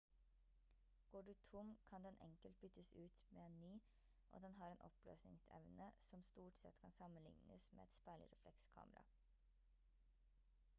går 1.11 1.21
du 1.23 1.33
tom 1.33 1.77
kan 1.89 2.03
den 2.03 2.17
enkelt 2.27 2.55
byttes 2.61 2.93
ut 2.93 3.21
med 3.31 3.45
en 3.45 3.59
ny 3.59 3.79
og 4.31 4.41
den 4.45 4.55
har 4.61 4.71
en 4.75 4.81
oppløsningsevne 4.89 5.91
som 6.09 6.25
stort 6.31 6.59
sett 6.65 6.81
kan 6.85 6.97
sammenlignes 6.99 7.69
med 7.73 7.87
et 7.87 7.99
speilreflekskamera 8.01 9.07